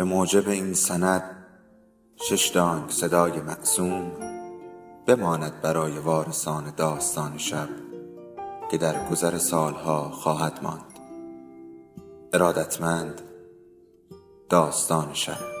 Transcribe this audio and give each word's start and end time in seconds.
به 0.00 0.04
موجب 0.04 0.48
این 0.48 0.74
سند 0.74 1.22
شش 2.16 2.48
دانگ 2.48 2.90
صدای 2.90 3.40
معصوم 3.40 4.12
بماند 5.06 5.60
برای 5.60 5.98
وارثان 5.98 6.74
داستان 6.76 7.38
شب 7.38 7.68
که 8.70 8.78
در 8.78 9.08
گذر 9.08 9.38
سالها 9.38 10.10
خواهد 10.10 10.58
ماند. 10.62 10.98
ارادتمند 12.32 13.22
داستان 14.48 15.14
شب. 15.14 15.60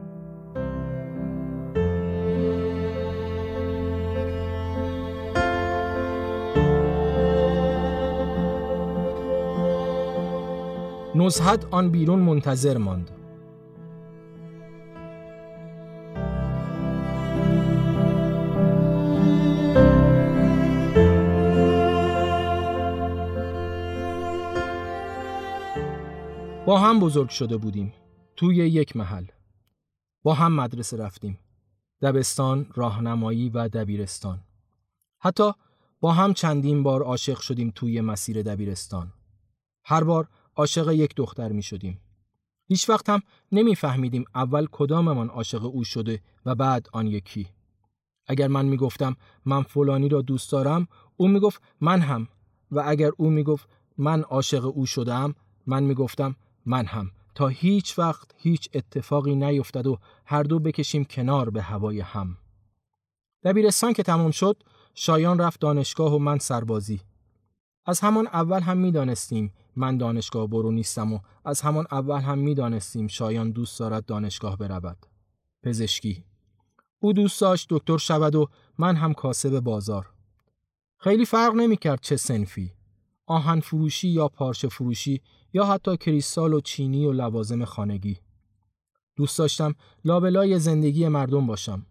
نزهت 11.21 11.65
آن 11.71 11.89
بیرون 11.89 12.19
منتظر 12.19 12.77
ماند. 12.77 13.11
با 26.65 26.77
هم 26.79 26.99
بزرگ 26.99 27.29
شده 27.29 27.57
بودیم. 27.57 27.93
توی 28.35 28.55
یک 28.55 28.95
محل. 28.95 29.25
با 30.23 30.33
هم 30.33 30.55
مدرسه 30.55 30.97
رفتیم. 30.97 31.39
دبستان، 32.01 32.65
راهنمایی 32.75 33.49
و 33.49 33.69
دبیرستان. 33.69 34.39
حتی 35.19 35.51
با 35.99 36.11
هم 36.11 36.33
چندین 36.33 36.83
بار 36.83 37.03
عاشق 37.03 37.39
شدیم 37.39 37.71
توی 37.75 38.01
مسیر 38.01 38.41
دبیرستان. 38.41 39.13
هر 39.83 40.03
بار 40.03 40.27
عاشق 40.61 40.91
یک 40.91 41.15
دختر 41.15 41.51
می 41.51 41.63
شدیم. 41.63 41.99
هیچ 42.67 42.89
وقت 42.89 43.09
هم 43.09 43.21
نمیفهمیدیم 43.51 44.25
اول 44.35 44.67
کداممان 44.71 45.29
عاشق 45.29 45.65
او 45.65 45.83
شده 45.83 46.21
و 46.45 46.55
بعد 46.55 46.87
آن 46.93 47.07
یکی. 47.07 47.47
اگر 48.27 48.47
من 48.47 48.65
می 48.65 48.77
گفتم 48.77 49.15
من 49.45 49.63
فلانی 49.63 50.09
را 50.09 50.21
دوست 50.21 50.51
دارم 50.51 50.87
او 51.17 51.27
می 51.27 51.39
گفت 51.39 51.61
من 51.81 52.01
هم 52.01 52.27
و 52.71 52.83
اگر 52.85 53.11
او 53.17 53.29
می 53.29 53.43
گفت 53.43 53.69
من 53.97 54.21
عاشق 54.21 54.65
او 54.65 54.85
شدم 54.85 55.35
من 55.67 55.83
می 55.83 55.93
گفتم 55.93 56.35
من 56.65 56.85
هم 56.85 57.11
تا 57.35 57.47
هیچ 57.47 57.99
وقت 57.99 58.31
هیچ 58.37 58.69
اتفاقی 58.73 59.35
نیفتد 59.35 59.87
و 59.87 59.97
هر 60.25 60.43
دو 60.43 60.59
بکشیم 60.59 61.03
کنار 61.05 61.49
به 61.49 61.61
هوای 61.61 61.99
هم. 61.99 62.37
دبیرستان 63.43 63.93
که 63.93 64.03
تمام 64.03 64.31
شد 64.31 64.63
شایان 64.93 65.39
رفت 65.39 65.59
دانشگاه 65.59 66.15
و 66.15 66.19
من 66.19 66.37
سربازی. 66.37 67.01
از 67.85 67.99
همان 67.99 68.27
اول 68.27 68.61
هم 68.61 68.77
می‌دانستیم 68.77 69.53
من 69.75 69.97
دانشگاه 69.97 70.47
برو 70.47 70.71
نیستم 70.71 71.13
و 71.13 71.19
از 71.45 71.61
همان 71.61 71.85
اول 71.91 72.19
هم 72.19 72.37
می‌دانستیم 72.39 73.07
شایان 73.07 73.51
دوست 73.51 73.79
دارد 73.79 74.05
دانشگاه 74.05 74.57
برود. 74.57 75.05
پزشکی. 75.63 76.23
او 76.99 77.13
دوست 77.13 77.41
داشت 77.41 77.67
دکتر 77.69 77.97
شود 77.97 78.35
و 78.35 78.47
من 78.77 78.95
هم 78.95 79.13
کاسب 79.13 79.59
بازار. 79.59 80.09
خیلی 80.97 81.25
فرق 81.25 81.53
نمی 81.55 81.77
کرد 81.77 82.01
چه 82.01 82.15
سنفی. 82.15 82.71
آهن 83.25 83.59
فروشی 83.59 84.07
یا 84.07 84.27
پارچه 84.27 84.67
فروشی 84.67 85.21
یا 85.53 85.65
حتی 85.65 85.97
کریستال 85.97 86.53
و 86.53 86.61
چینی 86.61 87.05
و 87.05 87.11
لوازم 87.11 87.65
خانگی. 87.65 88.17
دوست 89.15 89.39
داشتم 89.39 89.75
لابلای 90.05 90.59
زندگی 90.59 91.07
مردم 91.07 91.47
باشم. 91.47 91.85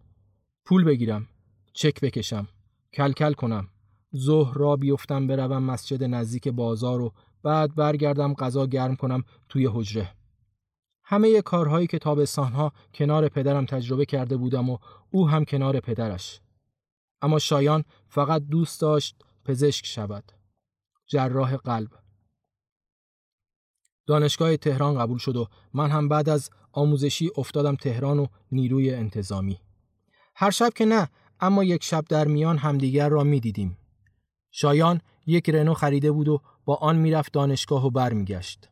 پول 0.65 0.83
بگیرم. 0.83 1.27
چک 1.73 2.01
بکشم. 2.01 2.47
کلکل 2.93 3.33
کنم. 3.33 3.67
ظهر 4.15 4.53
را 4.53 4.75
بیفتم 4.75 5.27
بروم 5.27 5.63
مسجد 5.63 6.03
نزدیک 6.03 6.47
بازار 6.47 7.01
و 7.01 7.13
بعد 7.43 7.75
برگردم 7.75 8.33
غذا 8.33 8.65
گرم 8.65 8.95
کنم 8.95 9.23
توی 9.49 9.69
حجره. 9.73 10.15
همه 11.03 11.41
کارهایی 11.41 11.87
که 11.87 11.99
تابستانها 11.99 12.71
کنار 12.93 13.29
پدرم 13.29 13.65
تجربه 13.65 14.05
کرده 14.05 14.37
بودم 14.37 14.69
و 14.69 14.77
او 15.11 15.29
هم 15.29 15.45
کنار 15.45 15.79
پدرش. 15.79 16.41
اما 17.21 17.39
شایان 17.39 17.83
فقط 18.07 18.41
دوست 18.41 18.81
داشت 18.81 19.15
پزشک 19.45 19.85
شود. 19.85 20.31
جراح 21.07 21.55
قلب. 21.55 21.89
دانشگاه 24.07 24.57
تهران 24.57 24.97
قبول 24.97 25.17
شد 25.17 25.35
و 25.35 25.47
من 25.73 25.89
هم 25.89 26.09
بعد 26.09 26.29
از 26.29 26.49
آموزشی 26.71 27.31
افتادم 27.37 27.75
تهران 27.75 28.19
و 28.19 28.27
نیروی 28.51 28.93
انتظامی. 28.93 29.59
هر 30.35 30.51
شب 30.51 30.73
که 30.75 30.85
نه 30.85 31.09
اما 31.39 31.63
یک 31.63 31.83
شب 31.83 32.05
در 32.09 32.27
میان 32.27 32.57
همدیگر 32.57 33.09
را 33.09 33.23
می 33.23 33.39
دیدیم. 33.39 33.77
شایان 34.51 35.01
یک 35.25 35.49
رنو 35.49 35.73
خریده 35.73 36.11
بود 36.11 36.27
و 36.27 36.41
با 36.71 36.77
آن 36.77 36.95
می‌رفت 36.95 37.33
دانشگاه 37.33 37.85
و 37.85 37.89
برمیگشت. 37.89 38.69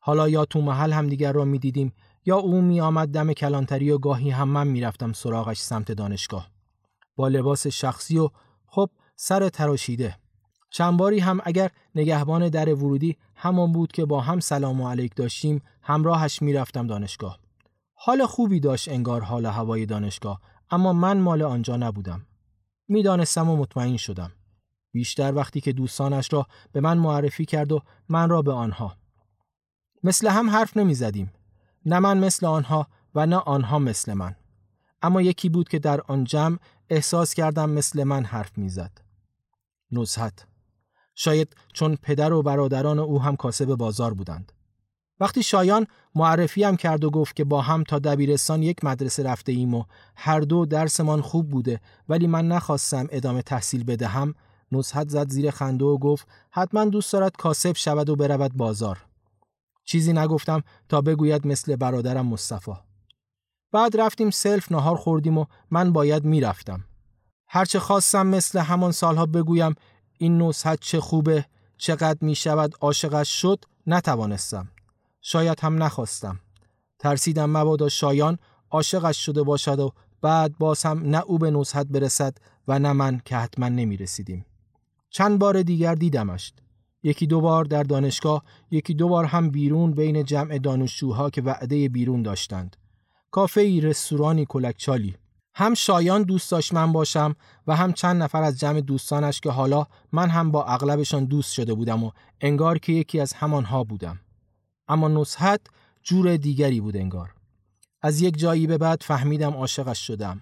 حالا 0.00 0.28
یا 0.28 0.44
تو 0.44 0.60
محل 0.60 0.92
همدیگر 0.92 1.32
را 1.32 1.44
می‌دیدیم 1.44 1.92
یا 2.26 2.36
او 2.36 2.60
می 2.60 2.80
آمد 2.80 3.08
دم 3.08 3.32
کلانتری 3.32 3.90
و 3.90 3.98
گاهی 3.98 4.30
هم 4.30 4.48
من 4.48 4.66
می‌رفتم 4.66 5.12
سراغش 5.12 5.58
سمت 5.58 5.92
دانشگاه. 5.92 6.50
با 7.16 7.28
لباس 7.28 7.66
شخصی 7.66 8.18
و 8.18 8.28
خب 8.66 8.90
سر 9.16 9.48
تراشیده. 9.48 10.16
چند 10.70 10.96
باری 10.96 11.18
هم 11.18 11.40
اگر 11.44 11.70
نگهبان 11.94 12.48
در 12.48 12.74
ورودی 12.74 13.16
همان 13.34 13.72
بود 13.72 13.92
که 13.92 14.04
با 14.04 14.20
هم 14.20 14.40
سلام 14.40 14.80
و 14.80 14.88
علیک 14.88 15.14
داشتیم 15.14 15.62
همراهش 15.82 16.42
می‌رفتم 16.42 16.86
دانشگاه. 16.86 17.38
حال 17.94 18.26
خوبی 18.26 18.60
داشت 18.60 18.88
انگار 18.88 19.20
حال 19.20 19.46
هوای 19.46 19.86
دانشگاه 19.86 20.40
اما 20.70 20.92
من 20.92 21.18
مال 21.18 21.42
آنجا 21.42 21.76
نبودم. 21.76 22.26
می‌دانستم 22.88 23.50
و 23.50 23.56
مطمئن 23.56 23.96
شدم. 23.96 24.32
بیشتر 24.92 25.34
وقتی 25.34 25.60
که 25.60 25.72
دوستانش 25.72 26.32
را 26.32 26.46
به 26.72 26.80
من 26.80 26.98
معرفی 26.98 27.44
کرد 27.44 27.72
و 27.72 27.82
من 28.08 28.28
را 28.28 28.42
به 28.42 28.52
آنها. 28.52 28.96
مثل 30.02 30.28
هم 30.28 30.50
حرف 30.50 30.76
نمی 30.76 30.94
زدیم. 30.94 31.32
نه 31.86 31.98
من 31.98 32.18
مثل 32.18 32.46
آنها 32.46 32.86
و 33.14 33.26
نه 33.26 33.36
آنها 33.36 33.78
مثل 33.78 34.14
من. 34.14 34.36
اما 35.02 35.22
یکی 35.22 35.48
بود 35.48 35.68
که 35.68 35.78
در 35.78 36.00
آن 36.00 36.24
جمع 36.24 36.58
احساس 36.90 37.34
کردم 37.34 37.70
مثل 37.70 38.04
من 38.04 38.24
حرف 38.24 38.58
می‌زد. 38.58 38.98
نزهت 39.92 40.46
شاید 41.14 41.56
چون 41.72 41.96
پدر 41.96 42.32
و 42.32 42.42
برادران 42.42 42.98
او 42.98 43.22
هم 43.22 43.36
کاسب 43.36 43.74
بازار 43.74 44.14
بودند. 44.14 44.52
وقتی 45.20 45.42
شایان 45.42 45.86
معرفی 46.14 46.64
هم 46.64 46.76
کرد 46.76 47.04
و 47.04 47.10
گفت 47.10 47.36
که 47.36 47.44
با 47.44 47.62
هم 47.62 47.84
تا 47.84 47.98
دبیرستان 47.98 48.62
یک 48.62 48.84
مدرسه 48.84 49.22
رفته 49.22 49.52
ایم 49.52 49.74
و 49.74 49.84
هر 50.16 50.40
دو 50.40 50.66
درسمان 50.66 51.20
خوب 51.20 51.48
بوده 51.48 51.80
ولی 52.08 52.26
من 52.26 52.48
نخواستم 52.48 53.06
ادامه 53.10 53.42
تحصیل 53.42 53.84
بدهم 53.84 54.34
نزهت 54.72 55.08
زد 55.08 55.28
زیر 55.28 55.50
خنده 55.50 55.84
و 55.84 55.98
گفت 55.98 56.28
حتما 56.50 56.84
دوست 56.84 57.12
دارد 57.12 57.36
کاسب 57.36 57.76
شود 57.76 58.08
و 58.08 58.16
برود 58.16 58.56
بازار. 58.56 59.04
چیزی 59.84 60.12
نگفتم 60.12 60.62
تا 60.88 61.00
بگوید 61.00 61.46
مثل 61.46 61.76
برادرم 61.76 62.26
مصطفی. 62.26 62.72
بعد 63.72 64.00
رفتیم 64.00 64.30
سلف 64.30 64.72
نهار 64.72 64.96
خوردیم 64.96 65.38
و 65.38 65.44
من 65.70 65.92
باید 65.92 66.24
می‌رفتم. 66.24 66.84
هرچه 67.48 67.78
خواستم 67.78 68.26
مثل 68.26 68.58
همان 68.58 68.92
سالها 68.92 69.26
بگویم 69.26 69.74
این 70.18 70.42
نزهت 70.42 70.80
چه 70.80 71.00
خوبه 71.00 71.44
چقدر 71.76 72.18
می 72.20 72.34
شود 72.34 72.74
عاشقش 72.80 73.40
شد 73.40 73.64
نتوانستم. 73.86 74.68
شاید 75.20 75.60
هم 75.60 75.82
نخواستم. 75.82 76.40
ترسیدم 76.98 77.50
مبادا 77.50 77.88
شایان 77.88 78.38
عاشقش 78.70 79.24
شده 79.26 79.42
باشد 79.42 79.80
و 79.80 79.92
بعد 80.22 80.58
باز 80.58 80.82
هم 80.82 80.98
نه 80.98 81.20
او 81.20 81.38
به 81.38 81.50
نزهت 81.50 81.86
برسد 81.86 82.38
و 82.68 82.78
نه 82.78 82.92
من 82.92 83.20
که 83.24 83.36
حتما 83.36 83.68
نمی 83.68 83.96
رسیدیم. 83.96 84.46
چند 85.10 85.38
بار 85.38 85.62
دیگر 85.62 85.94
دیدمش. 85.94 86.52
یکی 87.02 87.26
دو 87.26 87.40
بار 87.40 87.64
در 87.64 87.82
دانشگاه، 87.82 88.42
یکی 88.70 88.94
دو 88.94 89.08
بار 89.08 89.24
هم 89.24 89.50
بیرون 89.50 89.92
بین 89.92 90.24
جمع 90.24 90.58
دانشجوها 90.58 91.30
که 91.30 91.42
وعده 91.42 91.88
بیرون 91.88 92.22
داشتند. 92.22 92.76
کافه 93.30 93.60
ای، 93.60 93.80
رستورانی، 93.80 94.46
کلکچالی. 94.48 95.14
هم 95.54 95.74
شایان 95.74 96.22
دوست 96.22 96.50
داشت 96.50 96.74
من 96.74 96.92
باشم 96.92 97.36
و 97.66 97.76
هم 97.76 97.92
چند 97.92 98.22
نفر 98.22 98.42
از 98.42 98.58
جمع 98.58 98.80
دوستانش 98.80 99.40
که 99.40 99.50
حالا 99.50 99.86
من 100.12 100.28
هم 100.30 100.50
با 100.50 100.64
اغلبشان 100.64 101.24
دوست 101.24 101.52
شده 101.52 101.74
بودم 101.74 102.04
و 102.04 102.10
انگار 102.40 102.78
که 102.78 102.92
یکی 102.92 103.20
از 103.20 103.32
همانها 103.32 103.84
بودم. 103.84 104.20
اما 104.88 105.08
نصحت 105.08 105.60
جور 106.02 106.36
دیگری 106.36 106.80
بود 106.80 106.96
انگار. 106.96 107.34
از 108.02 108.20
یک 108.20 108.38
جایی 108.38 108.66
به 108.66 108.78
بعد 108.78 109.02
فهمیدم 109.02 109.52
عاشقش 109.52 110.06
شدم. 110.06 110.40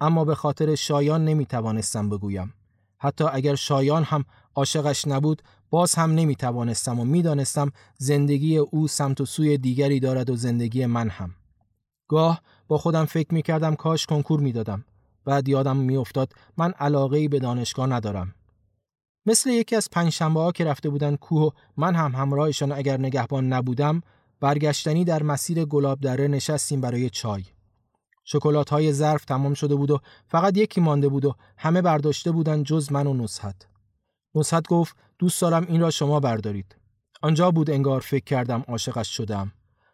اما 0.00 0.24
به 0.24 0.34
خاطر 0.34 0.74
شایان 0.74 1.24
نمی 1.24 1.46
توانستم 1.46 2.10
بگویم. 2.10 2.54
حتی 3.04 3.24
اگر 3.32 3.54
شایان 3.54 4.02
هم 4.02 4.24
عاشقش 4.54 5.08
نبود 5.08 5.42
باز 5.70 5.94
هم 5.94 6.10
نمی 6.10 6.36
توانستم 6.36 7.00
و 7.00 7.04
می‌دانستم 7.04 7.72
زندگی 7.98 8.58
او 8.58 8.88
سمت 8.88 9.20
و 9.20 9.24
سوی 9.24 9.58
دیگری 9.58 10.00
دارد 10.00 10.30
و 10.30 10.36
زندگی 10.36 10.86
من 10.86 11.08
هم. 11.08 11.34
گاه 12.08 12.42
با 12.68 12.78
خودم 12.78 13.04
فکر 13.04 13.34
می 13.34 13.42
کردم 13.42 13.74
کاش 13.74 14.06
کنکور 14.06 14.40
می 14.40 14.52
دادم. 14.52 14.84
بعد 15.24 15.48
یادم 15.48 15.76
می 15.76 15.96
افتاد 15.96 16.32
من 16.56 16.70
علاقه 16.70 17.28
به 17.28 17.38
دانشگاه 17.38 17.86
ندارم. 17.86 18.34
مثل 19.26 19.50
یکی 19.50 19.76
از 19.76 19.88
پنجشنبه 19.92 20.40
ها 20.40 20.52
که 20.52 20.64
رفته 20.64 20.88
بودن 20.88 21.16
کوه 21.16 21.42
و 21.42 21.50
من 21.76 21.94
هم 21.94 22.14
همراهشان 22.14 22.72
اگر 22.72 23.00
نگهبان 23.00 23.52
نبودم 23.52 24.02
برگشتنی 24.40 25.04
در 25.04 25.22
مسیر 25.22 25.64
گلاب 25.64 26.00
دره 26.00 26.28
نشستیم 26.28 26.80
برای 26.80 27.10
چای. 27.10 27.44
شکلات 28.24 28.70
های 28.70 28.92
ظرف 28.92 29.24
تمام 29.24 29.54
شده 29.54 29.74
بود 29.74 29.90
و 29.90 30.00
فقط 30.28 30.56
یکی 30.56 30.80
مانده 30.80 31.08
بود 31.08 31.24
و 31.24 31.34
همه 31.56 31.82
برداشته 31.82 32.30
بودن 32.30 32.62
جز 32.62 32.92
من 32.92 33.06
و 33.06 33.14
نصحت. 33.14 33.66
نصحت 34.34 34.68
گفت 34.68 34.96
دوست 35.18 35.42
دارم 35.42 35.66
این 35.68 35.80
را 35.80 35.90
شما 35.90 36.20
بردارید. 36.20 36.76
آنجا 37.22 37.50
بود 37.50 37.70
انگار 37.70 38.00
فکر 38.00 38.24
کردم 38.24 38.64
عاشقش 38.68 39.16
شدم. 39.16 39.52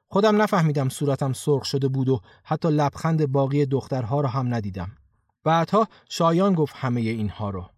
خودم 0.08 0.42
نفهمیدم 0.42 0.88
صورتم 0.88 1.32
سرخ 1.32 1.64
شده 1.64 1.88
بود 1.88 2.08
و 2.08 2.20
حتی 2.44 2.68
لبخند 2.68 3.32
باقی 3.32 3.66
دخترها 3.66 4.20
را 4.20 4.28
هم 4.28 4.54
ندیدم. 4.54 4.90
بعدها 5.44 5.88
شایان 6.08 6.54
گفت 6.54 6.74
همه 6.76 7.00
اینها 7.00 7.50
رو. 7.50 7.70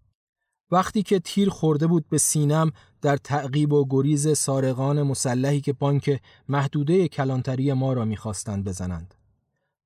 وقتی 0.70 1.02
که 1.02 1.18
تیر 1.18 1.50
خورده 1.50 1.86
بود 1.86 2.08
به 2.08 2.18
سینم 2.18 2.72
در 3.02 3.16
تعقیب 3.16 3.72
و 3.72 3.86
گریز 3.90 4.38
سارقان 4.38 5.02
مسلحی 5.02 5.60
که 5.60 5.72
بانک 5.72 6.20
محدوده 6.48 7.08
کلانتری 7.08 7.72
ما 7.72 7.92
را 7.92 8.04
می‌خواستند 8.04 8.64
بزنند. 8.64 9.14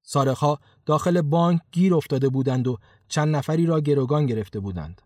سارقها 0.09 0.59
داخل 0.87 1.23
بانک 1.23 1.61
گیر 1.73 1.95
افتاده 1.95 2.29
بودند 2.29 2.69
و 2.69 2.79
چند 3.09 3.37
نفری 3.37 3.67
را 3.67 3.81
گروگان 3.81 4.27
گرفته 4.27 4.61
بودند. 4.61 5.03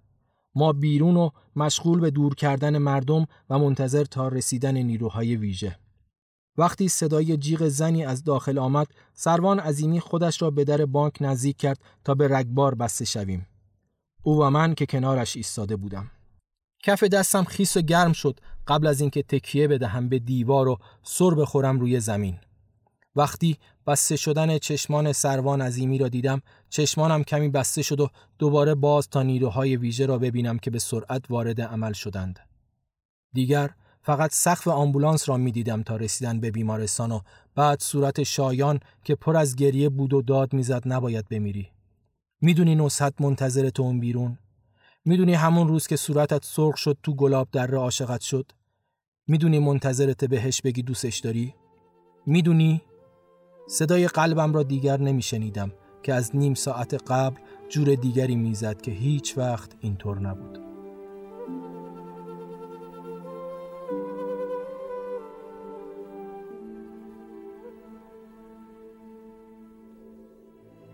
ما 0.54 0.72
بیرون 0.72 1.16
و 1.16 1.30
مشغول 1.56 2.00
به 2.00 2.10
دور 2.10 2.34
کردن 2.34 2.78
مردم 2.78 3.26
و 3.50 3.58
منتظر 3.58 4.04
تا 4.04 4.28
رسیدن 4.28 4.76
نیروهای 4.76 5.36
ویژه. 5.36 5.78
وقتی 6.56 6.88
صدای 6.88 7.36
جیغ 7.36 7.68
زنی 7.68 8.04
از 8.04 8.24
داخل 8.24 8.58
آمد، 8.58 8.86
سروان 9.14 9.60
عظیمی 9.60 10.00
خودش 10.00 10.42
را 10.42 10.50
به 10.50 10.64
در 10.64 10.84
بانک 10.84 11.16
نزدیک 11.20 11.56
کرد 11.56 11.78
تا 12.04 12.14
به 12.14 12.28
رگبار 12.28 12.74
بسته 12.74 13.04
شویم. 13.04 13.46
او 14.22 14.42
و 14.42 14.50
من 14.50 14.74
که 14.74 14.86
کنارش 14.86 15.36
ایستاده 15.36 15.76
بودم. 15.76 16.10
کف 16.82 17.04
دستم 17.04 17.44
خیس 17.44 17.76
و 17.76 17.80
گرم 17.80 18.12
شد 18.12 18.40
قبل 18.66 18.86
از 18.86 19.00
اینکه 19.00 19.22
تکیه 19.22 19.68
بدهم 19.68 20.08
به 20.08 20.18
دیوار 20.18 20.68
و 20.68 20.78
سر 21.02 21.30
بخورم 21.30 21.80
روی 21.80 22.00
زمین. 22.00 22.38
وقتی 23.16 23.58
بسته 23.86 24.16
شدن 24.16 24.58
چشمان 24.58 25.12
سروان 25.12 25.62
عظیمی 25.62 25.98
را 25.98 26.08
دیدم 26.08 26.42
چشمانم 26.68 27.24
کمی 27.24 27.48
بسته 27.48 27.82
شد 27.82 28.00
و 28.00 28.08
دوباره 28.38 28.74
باز 28.74 29.08
تا 29.08 29.22
نیروهای 29.22 29.76
ویژه 29.76 30.06
را 30.06 30.18
ببینم 30.18 30.58
که 30.58 30.70
به 30.70 30.78
سرعت 30.78 31.30
وارد 31.30 31.60
عمل 31.60 31.92
شدند. 31.92 32.38
دیگر 33.32 33.70
فقط 34.02 34.34
سقف 34.34 34.68
آمبولانس 34.68 35.28
را 35.28 35.36
می 35.36 35.52
دیدم 35.52 35.82
تا 35.82 35.96
رسیدن 35.96 36.40
به 36.40 36.50
بیمارستان 36.50 37.12
و 37.12 37.20
بعد 37.54 37.80
صورت 37.80 38.22
شایان 38.22 38.80
که 39.04 39.14
پر 39.14 39.36
از 39.36 39.56
گریه 39.56 39.88
بود 39.88 40.12
و 40.12 40.22
داد 40.22 40.52
می‌زد 40.52 40.82
نباید 40.86 41.28
بمیری. 41.28 41.68
می‌دونی 42.40 42.74
نصحت 42.74 43.20
منتظر 43.20 43.70
تو 43.70 43.82
اون 43.82 44.00
بیرون؟ 44.00 44.38
می‌دونی 45.04 45.34
همون 45.34 45.68
روز 45.68 45.86
که 45.86 45.96
صورتت 45.96 46.44
سرخ 46.44 46.76
شد 46.76 46.98
تو 47.02 47.14
گلاب 47.14 47.48
در 47.52 47.74
عاشقت 47.74 48.20
شد؟ 48.20 48.52
می‌دونی 49.26 49.58
منتظرت 49.58 50.24
بهش 50.24 50.60
بگی 50.60 50.82
دوستش 50.82 51.18
داری؟ 51.18 51.54
می‌دونی؟ 52.26 52.82
صدای 53.70 54.08
قلبم 54.08 54.52
را 54.52 54.62
دیگر 54.62 55.00
نمیشنیدم 55.00 55.72
که 56.02 56.14
از 56.14 56.36
نیم 56.36 56.54
ساعت 56.54 57.10
قبل 57.10 57.40
جور 57.68 57.94
دیگری 57.94 58.36
می‌زد 58.36 58.82
که 58.82 58.90
هیچ 58.90 59.38
وقت 59.38 59.72
اینطور 59.80 60.18
نبود. 60.18 60.58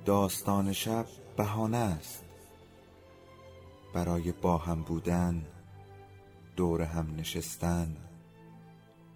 داستان 0.04 0.72
شب 0.72 1.06
بهانه 1.36 1.76
است 1.76 2.24
برای 3.94 4.32
با 4.32 4.58
هم 4.58 4.82
بودن 4.82 5.42
دور 6.56 6.82
هم 6.82 7.14
نشستن 7.18 7.96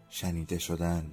شنیده 0.09 0.59
شدن 0.59 1.13